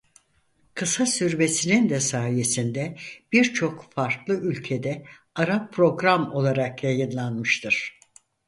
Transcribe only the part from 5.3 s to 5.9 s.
ara